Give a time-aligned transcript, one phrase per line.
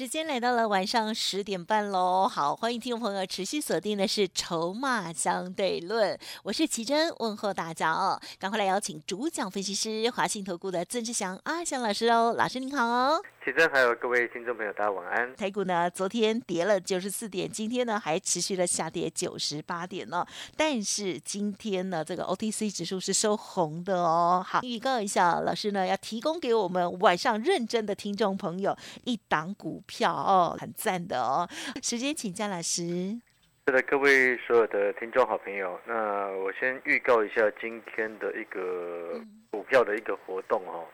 [0.00, 13.20] 时间来到了晚上十点半喽，好，欢迎听众朋友持续锁定的是《筹码相对论》，我是奇珍，问候大家哦，赶快来邀请主讲分析师华信投顾的曾志祥阿祥老师哦，老师您好哦。
[13.44, 15.36] 奇珍还有各位听众朋友，大家晚安。
[15.36, 24.42] 台股呢，昨天跌了九十四点，今天呢还持续的下跌九十八点呢，但是今天呢，这个 OTC 指数是收红的哦。
[24.46, 28.74] 好，预告一下，老师呢要提供给我们晚上认真的听众朋友
[29.04, 31.48] 一档股票哦，很赞的哦。
[31.82, 33.18] 时间请江老师。
[33.66, 40.86] 是的，各位所有的听众好朋友，那我先预告一下今天的一个股票的一个活动哦。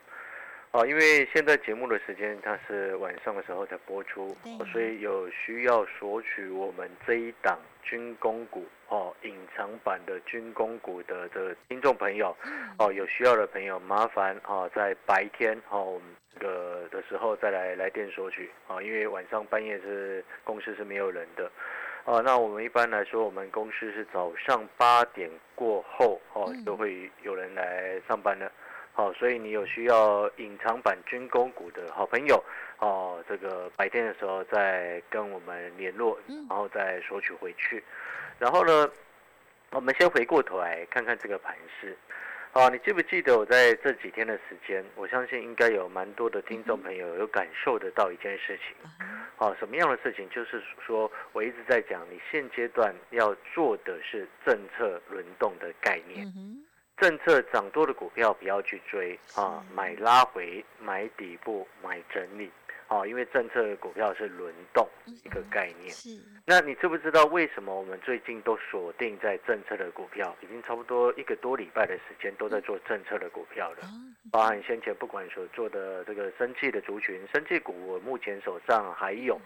[0.76, 4.36] 哦，因为现在节目的时间它是晚上的时候才播出，
[4.70, 12.36] 所以有需要索取我们这一档军工股哦，隐藏版的军工股的的听众朋友，
[12.78, 21.50] 哦，有需要的朋友麻烦哦，在白天哦，我们这个的时候再来来电索取啊，因为晚上半夜是公司是没有人的，
[22.04, 28.52] 哦，那我们一般来说，我们公司是早上八点过后哦，就会有人来上班了。
[28.96, 32.42] 好，所以你有需要隐藏版军工股的好朋友，
[32.78, 37.84] 哦，这个白天的时候再跟我们联络，然后再索取回去。
[38.38, 38.90] 然后呢，
[39.72, 41.94] 我们先回过头来看看这个盘势。
[42.52, 44.82] 好，你记不记得我在这几天的时间？
[44.94, 48.74] 我相信应该有蛮多的听众朋友有感受得到一件事情。
[49.36, 50.26] 好，什么样的事情？
[50.30, 56.26] 就是说我一直在讲，你现阶段要做的是政策轮动的概念。
[56.96, 62.50] 政策涨多的股票不要去追啊，买拉回，买底部，买整理。
[62.88, 64.88] 哦，因为政策股票是轮动
[65.24, 65.90] 一个概念。
[65.90, 66.10] 是。
[66.44, 70.34] 那你知不知道为什么我们最近都锁定在政策的股票？
[70.40, 73.78] 已经差不多一个多礼拜的时间都在做政策的股票了。
[74.30, 79.40] 包含先前不管所做的这个生技的族群，生技股我目前手上还有，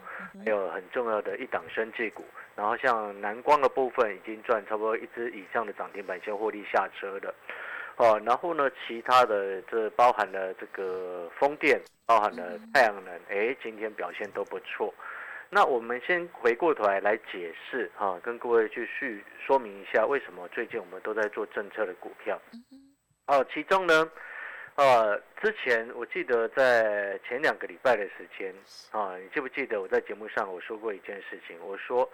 [0.45, 2.23] 还有很重要的一档生技股。
[2.55, 7.33] 然后像南光的部分已经赚差不多一只以上的涨停板，先获利下车的。
[7.97, 14.93] 哦，然后呢，其他的这包含了这个风电，包含了太阳能，哎，今天表现都不错。
[15.49, 22.41] 那我们先回过头来来解释哈，跟各位去叙说明一下，为什么最近我们都在做政策的股票。
[23.27, 24.09] 哦，其中呢，
[24.75, 28.53] 呃，之前我记得在前两个礼拜的时间
[28.91, 31.57] 啊，你记不记得我在节目上我说过一件事情？
[31.61, 32.09] 我说。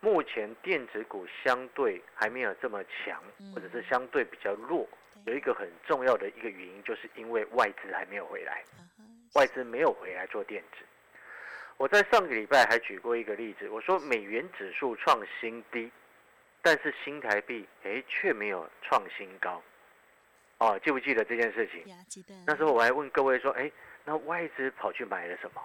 [0.00, 3.20] 目前电子股相对还没有这么强，
[3.52, 4.88] 或者是相对比较弱，
[5.28, 8.64] 有一个很重要的一个原因，就是因为外资还没有回来，
[9.34, 10.78] 外资没有回来做电子。
[11.76, 15.92] 我在上个礼拜还举过一个例子，我说美元指数创新低，
[16.62, 19.62] 但是新台币哎却没有创新高，
[20.58, 21.84] 哦，记不记得这件事情？
[22.08, 22.34] 记得。
[22.46, 23.70] 那时候我还问各位说，哎，
[24.04, 25.62] 那外资跑去买了什么？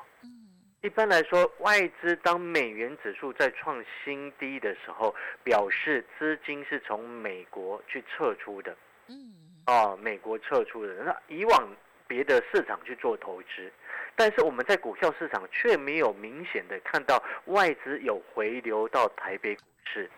[0.81, 8.75] 一般来说，外资当美元指数在创新低的时候，表示资金是从美国去撤出的。
[9.07, 9.33] 嗯，
[9.65, 10.93] 哦，美国撤出的。
[11.03, 11.75] 那以往
[12.07, 13.71] 别的市场去做投资，
[14.15, 20.09] 但是我们在股票市场却没有明显的看到外资有回流到台北股市。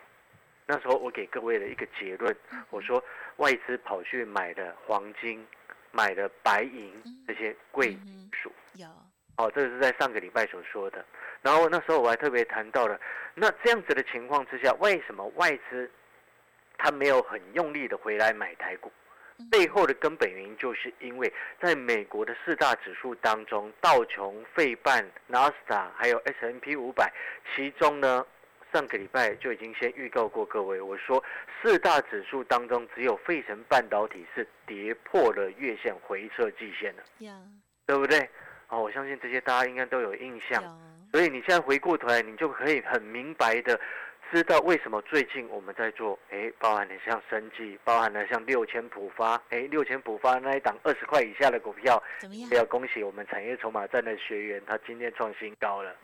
[0.66, 2.36] 那时候我给各位的一个结论，
[2.72, 3.04] 我说
[3.38, 5.46] 外资跑去买的黄金、
[5.92, 6.92] 买的白银
[7.28, 8.52] 这些贵金属。
[8.74, 8.88] 有。
[9.38, 11.06] 哦，这个是在上个礼拜所说的，
[11.42, 12.98] 然后那时候我还特别谈到了，
[13.34, 15.92] 那这样子的情况之下，为什么外资
[16.78, 18.90] 他没有很用力的回来买台股？
[19.52, 21.32] 背后的根本原因就是因为
[21.62, 27.12] 在美国的四大指数当中，道琼、费半、纳斯达还有 S M P 五百，
[27.56, 28.26] 其中呢，
[28.74, 31.24] 上个礼拜就已经先预告过各位，我说
[31.62, 37.04] 四大指数当中只有费城半导体是跌破了月线回撤季线的，
[37.86, 38.30] 对不对？
[38.70, 40.64] 哦，我相信这些大家应该都有印象，
[41.12, 43.80] 所以你现在回过头来，你就可以很明白的
[44.32, 52.50] 知道为什么最近我们在做，哎，包含了像生计，包含了像六千普发，哎，六千普发那一档二十块以下的股票，怎么样？
[52.52, 55.96] 要恭喜我们产业筹码站的学员，他今天创新高了。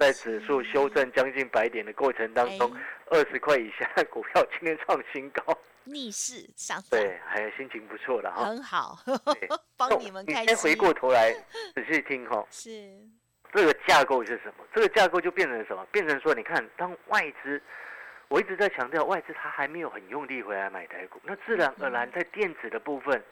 [0.00, 2.74] 在指数修正将近百点的过程当中，
[3.06, 5.42] 二十块以下的股票今天创新高。
[5.86, 8.98] 逆势上对，还心情不错了哈，很好，
[9.76, 10.46] 帮你们开心。
[10.46, 11.30] 先回过头来
[11.76, 12.70] 仔细听哈，是
[13.54, 14.64] 这个架构是什么？
[14.74, 15.86] 这个架构就变成什么？
[15.92, 17.62] 变成说，你看，当外资
[18.28, 23.22] 我一直在强调，外资它还没有很用力回来买台股，那自然而然在电子的部分，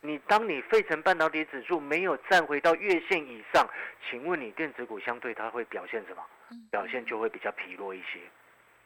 [0.00, 3.68] 你当你费城半导体指数没有站回到月线以上，
[4.08, 6.22] 请问你电子股相对它会表现什么？
[6.70, 8.18] 表现就会比较疲弱一些。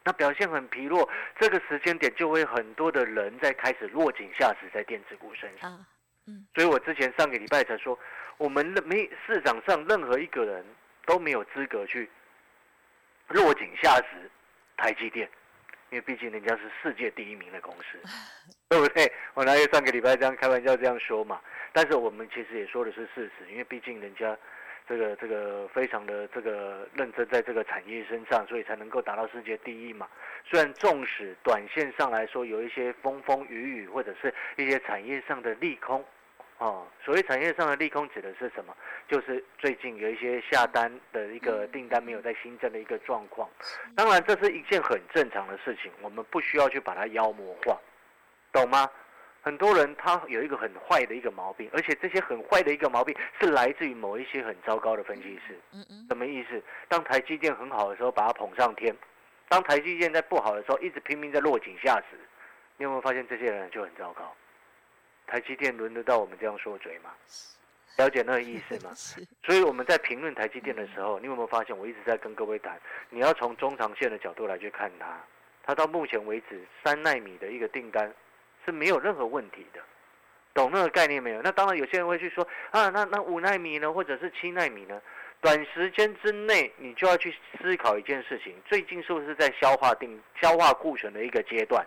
[0.03, 1.09] 那表现很疲弱，
[1.41, 5.73] 这个时间点就会很多的人在开始落井下石在电子股身上。
[6.27, 7.99] 嗯，所以我之前上个礼拜才说，
[8.39, 10.65] 我们没市场上任何一个人
[11.07, 12.09] 都没有资格去
[13.29, 14.31] 落井下石
[14.77, 15.29] 台积电，
[15.91, 17.99] 因为毕竟人家是世界第一名的公司，
[18.69, 19.11] 对不对？
[19.35, 21.41] 我哪有上个礼拜这样开玩笑这样说嘛？
[21.73, 24.37] 但是我们其实也说的是事实，因为毕竟人家。
[24.87, 30.07] 这个这个非常的这个认真在这个产业身上，所以才能够达到世界第一嘛。
[30.45, 36.05] 虽然纵使短线上来说有一些风风雨雨，或者是一些产业上的利空，
[36.65, 38.75] 哦，所谓产业上的利空指的是什么？
[39.07, 43.47] 就是最近有一些下单的一个订单没有在新增的一个状况。
[43.95, 47.79] 当然这是一件很正常的事情，我们不需要去把它妖魔化，
[48.51, 48.91] 懂吗？
[49.43, 55.61] 很多人他有一个很坏的一个毛病，而且这些很坏的一个毛病是来自于某一些很糟糕的分析师。
[55.71, 56.63] 嗯嗯，什么意思？
[56.89, 58.91] 当台积电很好的时候，把它捧上天；
[59.51, 62.19] 当台积电在不好的时候，一直拼命在落井下石。
[62.79, 64.35] 你有没有发现这些人就很糟糕？
[65.27, 67.11] 台积电轮得到我们这样说嘴吗？
[67.97, 68.93] 了解那个意思吗？
[69.45, 72.77] 所以我们在评论台积电的时候，你有没有发现我一直在跟各位谈？
[73.09, 75.17] 你要从中长线的角度来去看它。
[75.63, 78.13] 它到目前为止三纳米的一个订单。
[78.67, 78.73] 是。
[78.73, 79.81] 没有任何问题的，
[80.53, 81.41] 懂那个概念没有？
[81.43, 84.29] 那当然有些人会去说啊，那那五纳米呢，或者是。
[84.33, 85.01] 七纳米呢？
[85.41, 89.13] 短时间之内你就要去思考一件事情：最近是。
[89.13, 89.35] 不是。
[89.37, 91.87] 在消化定消化库存的一个阶段？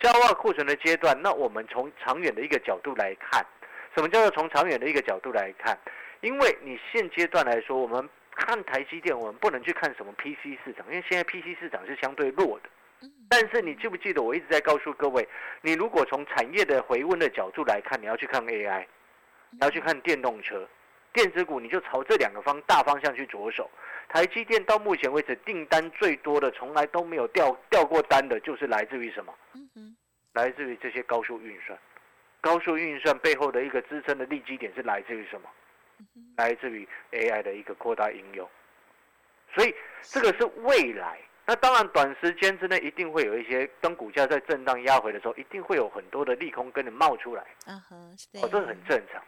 [0.00, 3.44] 消化库存的阶段，那我们从长远的一个角度来看，
[3.96, 5.76] 什么叫做从长远的一个角度来看？
[6.20, 12.68] 因为你现阶段来说，我们看台积电，我们不能去看什么 PC 市场，因为现在 PC 市场是相对弱的。
[13.28, 15.28] 但是你记不记得我一直在告诉各位，
[15.62, 18.86] 你如果从产业的回温的角度来看，你要去看 AI，
[19.50, 20.66] 你要去看电动车、
[21.12, 23.68] 电子股，你就朝这两个方大方向去着手。
[24.08, 29.34] 台积电到目前为止订单最多的，从来都没有掉掉过单的，就是来自于什么？
[30.32, 31.78] 来自于这些高速运算。
[32.40, 35.48] 高速运算背后的一个支撑的利基点是来自于什么？
[36.36, 38.48] 来自于 AI 的一个扩大应用。
[39.54, 41.18] 所以这个是未来。
[41.44, 47.42] 那当然，短时间之内一定会有一些，当股价在震荡压回的时候，一定会有很多的利空跟你冒出来。
[47.66, 49.22] 嗯哼，哦，这很正常。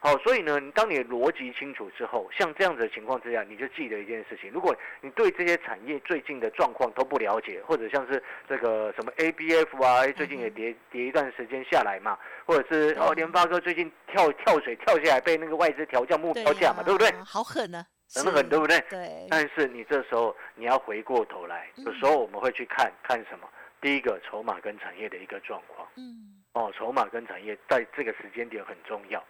[0.00, 12.16] 好，所以呢，你当你逻辑清楚之后，像这样子的情况之下，你就记得一件事情：如果你对这些产业最近的状况都不了解，或者像是这个什么 ABF 啊，最近也跌跌一段时间下来嘛，
[12.46, 17.10] 或者是哦联发科最近跳跳水跳下来被那个外资调降目标价嘛，对不对？
[17.24, 17.84] 好狠呢。
[18.14, 18.80] 很狠，对不对？
[18.88, 19.26] 对。
[19.28, 23.46] 但是你这时候你要回过头来，有时候我们会去看看什么？
[23.82, 25.86] 第一个，筹码跟产业的一个状况。
[25.96, 26.40] 嗯。
[26.54, 29.22] 哦，筹码跟产业在这个时间点很重要。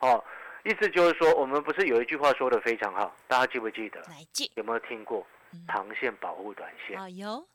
[0.00, 0.22] 哦，
[0.64, 4.02] 意思就是说，我们不是有一句话说的非常好，大家记不记得？
[4.54, 5.26] 有没有听过？
[5.68, 6.98] 长线保护短线。
[6.98, 7.46] 啊，有。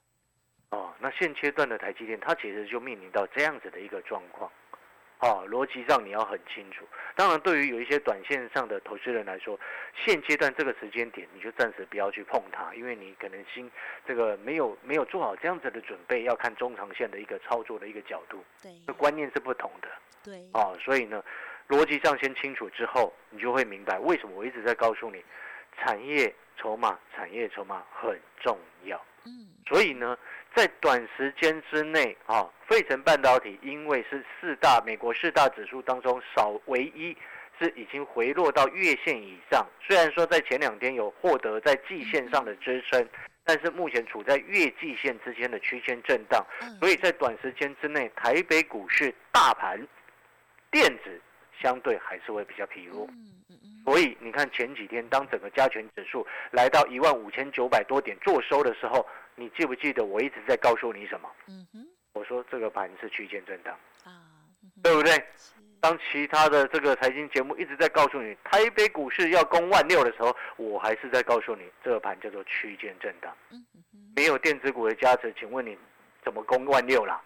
[0.69, 4.49] 哦，那现阶段的台积电，它其实就面临到这样子的一个状况。
[5.19, 6.83] 哦，逻辑上你要很清楚。
[7.15, 9.59] 当然，对于有一些短线上的投资人来说，
[9.93, 13.69] 现阶段这个时间点，你就暂时不要去碰它，因为你可能心
[14.03, 18.43] 这个没有没有做好这样子的准备，要看中长线的一个操作的一个角度。
[18.63, 19.87] 对，观念是不同的。
[20.23, 20.49] 对。
[20.53, 21.23] 哦，所以呢，
[21.71, 25.23] 逻辑上先清楚之后，你就会明白为什么我一直在告诉你，
[25.79, 29.03] 产业筹码、产业筹码很重要。
[29.25, 29.47] 嗯。
[29.67, 30.17] 所以呢。
[30.53, 37.15] 在短时间之内，啊，费城半导体因为是四大美国四大指数当中少唯一
[37.57, 43.07] 是已经回落到月线以上，虽然说在前两天有获得在季线上的支撑，
[43.45, 46.45] 但是目前处在月季线之间的区间震荡，
[46.81, 49.79] 所以在短时间之内，台北股市大盘
[50.69, 51.21] 电子
[51.61, 53.07] 相对还是会比较疲弱。
[53.85, 59.05] 所以你看前几天，当整个加权指数来到一万五千九百多点做收的时候。
[59.33, 61.27] 你记不记得我一直在告诉你什么？
[61.47, 64.11] 嗯哼，我说这个盘是区间震荡啊，
[64.83, 65.17] 对不对？
[65.79, 73.33] 当其他的这个财经节目一直在告诉你台北股市要攻万六的时候，我还是在告诉你这个盘叫做区间震荡。
[73.51, 73.65] 嗯
[74.15, 75.75] 没有电子股的加持，请问你
[76.23, 77.19] 怎么攻万六啦？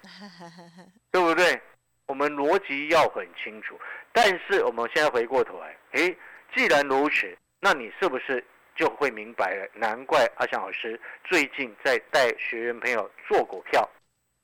[1.11, 1.59] 对不对？
[2.07, 3.79] 我们逻辑要很清楚。
[4.11, 6.17] 但是我们现在回过头来，诶，
[6.55, 8.43] 既然如此，那你是不是？
[8.75, 13.89] 就会明白了，难怪阿翔老师最近在带学员朋友做股票，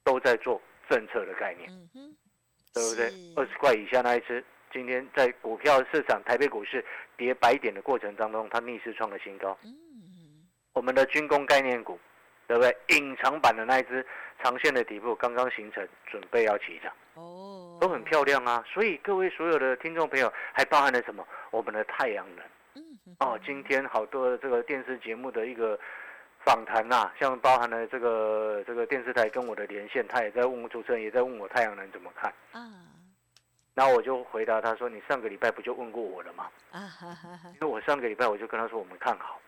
[0.05, 1.69] 都在做政策的概念，
[2.73, 3.11] 对不对？
[3.35, 4.41] 二十块以下那一只，
[4.71, 6.81] 今天在股票市场台北股市
[7.17, 9.59] 跌百点的过程当中，它逆势创了新高。
[10.71, 11.99] 我们的军工概念股，
[12.47, 12.73] 对不对？
[12.87, 14.05] 隐藏版的那一只
[14.41, 18.63] 长线的底部刚刚形成，准备要起涨，哦，都很漂亮啊。
[18.67, 21.25] 所以各位所有的听众朋友，还包含了什么？
[21.51, 25.77] 我们的太阳能嗯哦，今天好多这个电视节目的一个
[26.45, 32.61] 访谈呐、像包含了这个这个电视台跟我的连线，他也在问我主持人也在问我太阳能怎么看，啊
[33.73, 36.49] 然后我就回答他说：“你上个礼拜不就问过我了吗？
[36.71, 39.39] 啊哈哈哈，因为我上个礼拜我就跟他说我们看好。”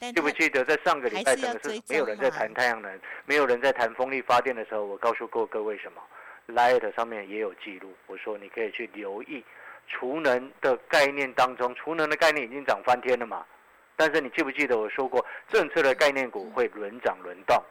[0.00, 6.02] 但记不记得在上个礼拜还是要整个是没有人在谈太阳能，没有人在谈风力发电的时候，我告诉过各位什么
[6.48, 9.44] ？Light 上面也有记录，我说你可以去留意
[9.86, 13.44] 储能的概念当中，储能的概念已经涨翻天了嘛。
[13.96, 17.62] 但是你记不记得我说过，政策的概念股会轮涨轮动，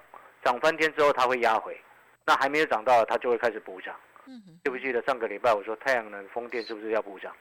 [0.44, 1.80] 涨翻天之后它会压回，
[2.26, 3.96] 那还没有涨到，它就会开始补涨。
[4.26, 7.34] 嗯记不记得上个礼拜我说太阳能、风电是不是要补涨？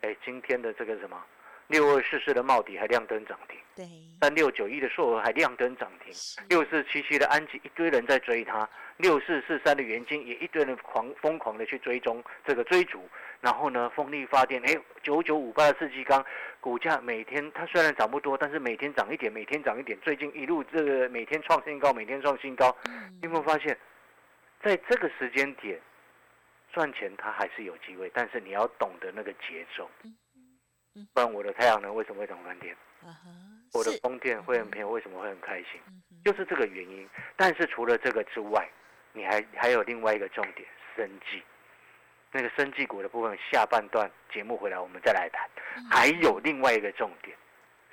[0.00, 1.24] 哎，今天的这个什么
[1.68, 3.58] 六二四四的茂迪还亮灯涨停。
[3.76, 3.86] 对。
[4.20, 6.12] 三六九一的硕额还亮灯涨停，
[6.48, 13.08] 六四七七的安吉一堆人在追它，六四四三的元金也一堆人狂疯狂的去追踪这个追逐，
[13.40, 16.24] 然后呢，风力发电，哎，九九五八的世纪钢
[16.60, 23.16] 股价每天它虽然涨不多，但是每天涨一点，每天涨一点，最近一路这个每天创新高，每天创新高，嗯。
[23.22, 23.78] 你有没有发现，
[24.64, 25.80] 在这个时间点
[26.72, 29.88] 赚钱它还是有机会，但是你要懂得那个节奏
[31.12, 32.74] 不然我的太阳能为什么会涨翻天？
[33.02, 33.30] 啊哈
[33.74, 35.80] 我的风电会很便宜，为什么会很开心？
[36.24, 37.08] 就是这个原因。
[37.36, 38.68] 但是除了这个之外，
[39.12, 41.42] 你还还有另外一个重点，生计。
[42.30, 45.48] 那个生技股的部分，下半段节目回来我们再来谈。
[45.76, 47.36] 嗯还有另外一个重点，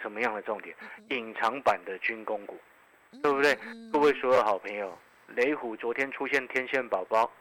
[0.02, 0.76] 什么样的重点？
[1.10, 2.58] 隐藏版的军工股，
[3.22, 4.98] 对不对嗯各位所有好朋友，
[5.28, 7.32] 雷虎昨天出现天线宝宝，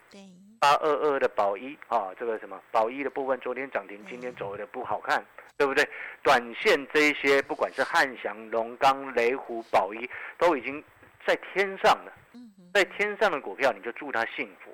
[0.61, 5.25] 八二二的宝一啊，这个什么宝一的部分，昨天涨停，今天走的不好看，
[5.57, 5.89] 对不对？
[6.23, 10.09] 短线这一些，不管是汉翔、龙钢、雷虎、宝一，
[10.39, 10.83] 都已经
[11.27, 12.13] 在天上了。
[12.35, 14.73] 嗯在天上的股票，你就祝他幸福，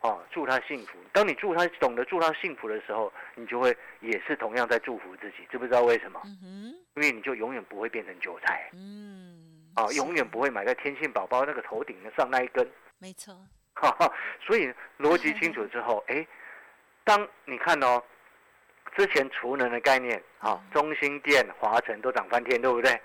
[0.00, 0.98] 哦，祝他幸福。
[1.12, 6.20] 当你祝他懂得祝他幸福的时候，你就会也是同样在祝福自己，知不知道为什么？
[6.96, 12.68] 因为你就永远不会变成韭菜嗯啊，是永远不会买在天线宝宝那个头顶上那一根。
[12.98, 13.32] 没错
[13.74, 14.12] 哈哈，
[14.44, 14.68] 所以
[14.98, 16.26] 逻辑清楚之后，哎，
[17.04, 18.02] 当你看哦，
[18.96, 23.00] 之前储能的概念，啊，中心电、华晨都涨翻天，对不对？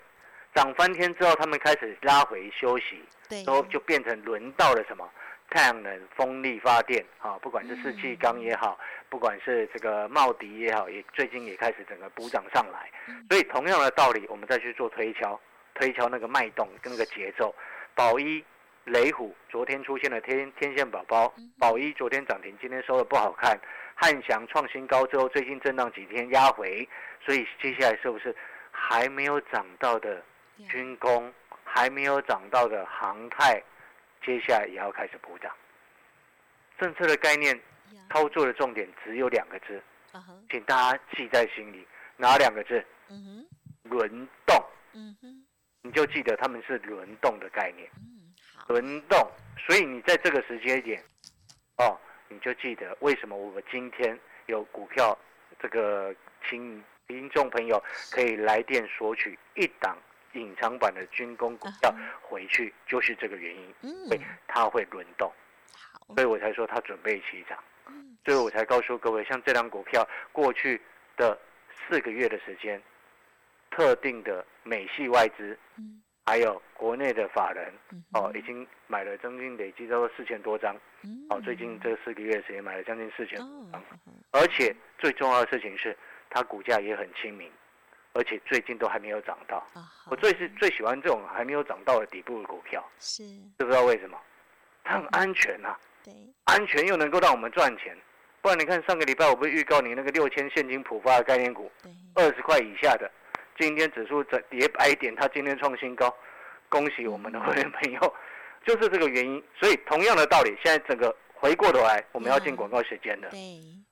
[0.54, 5.08] 涨翻天之后，他们开始拉回休息，对之后就变成轮到了什么
[5.50, 8.78] 太阳能、风力发电啊，不管是世纪钢也好，
[9.08, 12.90] 不管是这个茂迪也好，也最近也开始整个补涨上来。
[13.28, 15.38] 所以同样的道理，我们再去做推敲，
[15.74, 17.54] 推敲那个脉动跟那个节奏。
[17.94, 18.44] 宝一、
[18.84, 23.58] 雷虎昨天出现了天天线宝宝，宝一昨天涨停，今天收的不好看。
[24.00, 26.88] 汉翔创新高之后，最近震荡几天压回，
[27.20, 28.34] 所以接下来是不是
[28.70, 30.22] 还没有涨到的
[30.68, 33.60] 军工，还没有涨到的航太，
[34.24, 35.52] 接下来也要开始补涨。
[36.78, 37.60] 政策的概念
[38.08, 39.82] 操作的重点只有两个字，
[40.48, 41.84] 请大家记在心里，
[42.16, 42.84] 哪两个字？
[43.82, 44.64] 轮动，
[45.82, 47.90] 你就记得他们是轮动的概念，
[48.68, 49.28] 轮动。
[49.66, 51.02] 所以你在这个时间点，
[51.78, 51.98] 哦，
[52.28, 55.16] 你就记得为什么我们今天有股票，
[55.58, 56.14] 这个
[56.48, 59.96] 请听众朋友可以来电索取一档
[60.34, 64.08] 隐藏版的军工股票回去，就是这个原因，嗯。
[64.08, 65.32] 会它会轮动，
[65.90, 66.14] 好。
[66.14, 67.58] 所以我才说它准备起涨。
[67.86, 68.16] 嗯。
[68.24, 70.80] 所以我才告诉各位，像这张股票过去
[71.16, 71.38] 的
[71.88, 72.80] 四个月的时间，
[73.70, 81.26] 特定的美系外资，嗯还有国内的法人，嗯哦，已经买了将近累计到四千多张，嗯。
[81.30, 83.82] 哦，最近这四个月的时间买了将近四千多
[84.32, 85.96] 而且最重要的事情是，
[86.28, 87.50] 它股价也很亲民，
[88.12, 89.66] 而且最近都还没有涨到。
[90.10, 93.26] 我最是最喜欢这种还没有涨到的底部的股票，是。
[93.56, 94.18] 知不知道为什么？
[94.84, 96.12] 它很安全呐、对。
[96.44, 97.96] 安全又能够让我们赚钱。
[98.42, 101.72] 不然你看上个礼拜我不是预告你那个六千现金普发的概念股，
[102.14, 103.10] 二十块以下的，
[103.58, 106.14] 今天指数涨跌百点，它今天创新高，
[106.68, 108.14] 恭喜我们的会员朋友，
[108.64, 109.42] 就是这个原因。
[109.58, 113.38] 所以同样的道理，现在整个回过头来，我们要进广告时间的对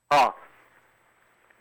[0.09, 0.33] 啊。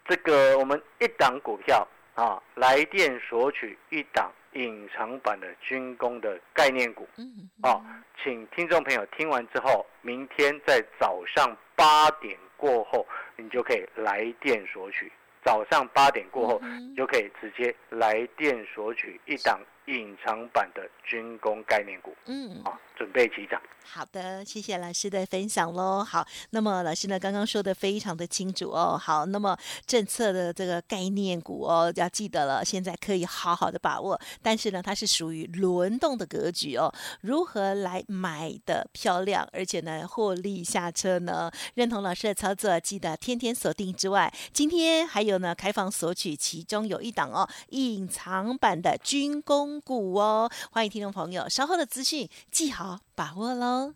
[0.07, 7.07] 这个我们一档股票啊，来电索取一档隐藏版的军工的概念股。
[7.17, 7.83] 嗯哦，
[8.23, 15.11] 请听众朋友听完之后，明天在早上八点过后，你就可以来电索取。
[15.45, 16.61] 早上八点过后，
[16.97, 23.61] 就可以直接来电索取一档隐藏版的军工概念股，嗯，啊，准备起涨。
[23.87, 26.03] 好的，谢谢老师的分享喽。
[26.03, 28.97] 好，那么老师呢刚刚说的非常的清楚哦。
[28.99, 34.19] 好，那么政策的这个概念股哦，要记得了，现在可以好好的把握。
[34.41, 36.91] 但是呢，它是属于轮动的格局哦。
[37.21, 41.51] 如何来买的漂亮，而且呢获利下车呢？
[41.75, 50.49] 认同老师的操作，记得天天锁定之外，今天还有呢开放索取，其中有一档哦隐藏版的军工股哦。
[50.71, 53.93] 欢迎听众朋友稍后的资讯记好把握喽。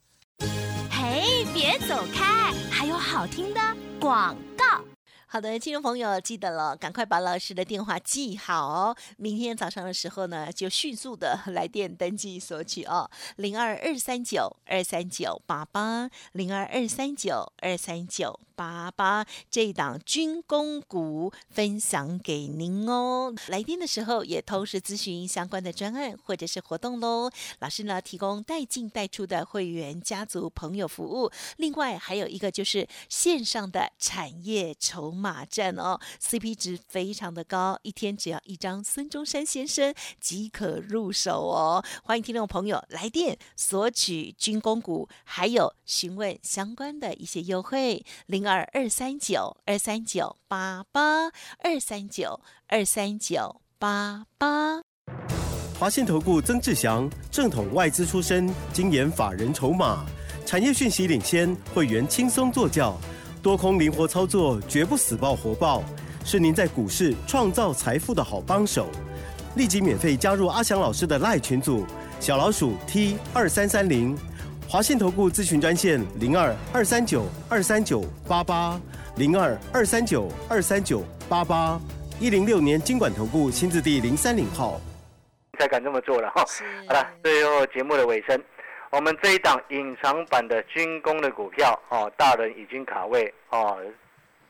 [0.91, 3.62] 嘿，别走开，还有好听的
[4.00, 4.83] 广告。
[5.31, 8.98] 好的，听众朋友记得了，赶快把老师的电话记好哦。
[9.17, 13.07] 明天早上的时候呢，就迅速的来电登记索取哦。
[13.36, 23.31] 零二二三九二三九八八，零二二三九二三九八八，这一档军工股分享给您哦。
[23.50, 27.29] 来电的时候也同时咨询相关的专案或者是活动喽。
[27.59, 35.18] 老师呢提供带进带出的会员家族朋友服务，另外还有一个就是线上的产业筹。
[35.19, 41.83] 马战哦，CP 值非常的高，一天只要一张孙中山先生即可入手哦。
[42.03, 51.27] 欢迎听众朋友来电索取军工股，还有询问相关的一些优惠，零二二三九二三九八八
[51.59, 54.81] 二三九二三九八八。
[55.79, 60.05] 华信投顾曾志祥，正统外资出身，精研法人筹码，
[60.45, 62.97] 产业讯息领先，会员轻松做教。
[63.41, 65.81] 多空灵活操作，绝不死爆活爆，
[66.25, 68.88] 是您在股市创造财富的好帮手。
[69.55, 71.86] 立即免费加入阿翔老师的赖群组，
[72.19, 74.17] 小老鼠 T 二三三零，
[74.67, 78.79] 华信投顾咨询专线零二二三九二三九八八
[79.15, 81.79] 零二二三九二三九八八
[82.19, 84.81] 一零六年经管投顾新字第零三零号。
[85.58, 86.43] 才敢这么做了哈。
[86.88, 88.38] 好了，最后节目的尾声。
[88.91, 93.79] 我们这一档隐藏版的军工的股票，哦，大人已经卡位，哦，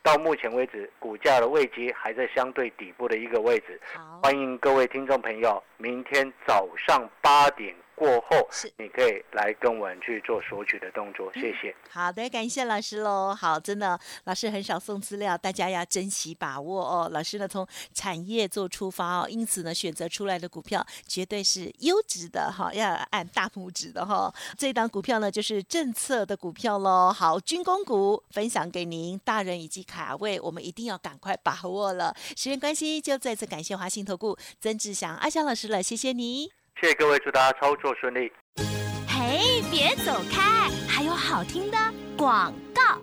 [0.01, 3.79] 到目前为止股价的位阶还在相对底部的一个位置。
[4.24, 7.75] 欢迎各位听众朋友，明天早上八点。
[7.95, 11.75] 过后是你可以来跟我们去做索取的动作，谢谢。
[11.89, 13.36] 好的，感谢老师喽。
[13.36, 17.09] 好，真的，老师很少送资料，大家要珍惜把握哦。
[17.12, 24.34] 老师呢，从产业做出发哦，因此呢，选择出来的股票绝对是优质的哈，要按大拇指的哈。
[24.58, 27.12] 这档股票呢，就是政策的股票喽。
[27.12, 32.15] 好，军工股分享给您，大人以及卡位，我们一定要赶快把握了。
[32.30, 36.49] 时间关系，就再次感谢华信投顾曾志祥阿祥老师了，谢谢你。
[36.82, 38.32] 谢谢各位，祝大家操作顺利。
[39.08, 41.77] 嘿，别走开，还有好听的
[42.17, 43.01] 广告。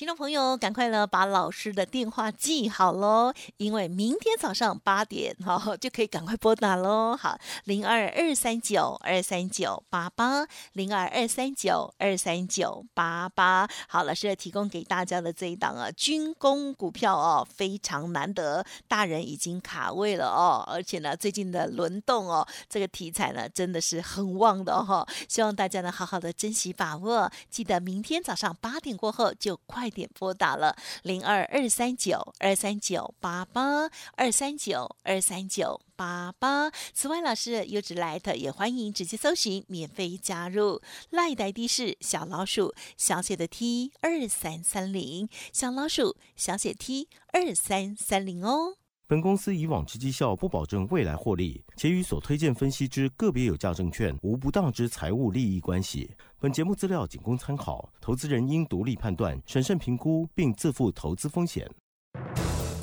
[0.00, 7.14] 听众朋友，赶快呢把老师的电话记好喽，因为明天早上八点哈 就可以赶快拨打喽。
[7.14, 13.68] 好，零二二三九二三九八八，零二二三九二三九八八。
[13.90, 29.89] 好，老师提供给大家的这一档啊，军工股票哦，非常难得，大人已经卡位了哦，而且呢，最近的轮动哦，这个题材呢真的是很旺的哈，希望大家呢好好的珍惜把握，记得明天早上八点过后就快。
[29.90, 36.70] 点拨打了零二二三九二三九八八二三九二三九八八。
[36.92, 48.76] 此外，老师优质 Light 也欢迎直接搜寻免费加入 Light ID 是小老鼠小写的 T 二三三零小老鼠小写 T 二三三零哦。
[49.06, 56.14] 本公司以往之绩效不保证未来获利，且与所推荐分析之个别有价证券无不当之财务利益关系。
[56.42, 61.70] 本节目资料仅供参考，投资人应独立判断、审慎评估，并自负投资风险。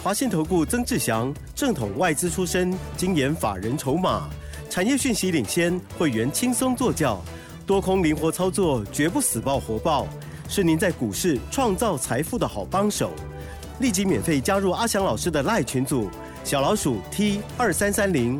[0.04, 4.30] 华信投顾曾志祥，正统外资出身，精研法人筹码，
[4.70, 7.20] 产业讯息领先，会员轻松做教，
[7.65, 10.06] 多空灵活操作，绝不死爆活爆，
[10.48, 13.12] 是您在股市创造财富的好帮手。
[13.80, 16.12] 立即免费加入阿翔老师的赖群组，
[16.43, 18.39] 小老鼠 T 二三三零，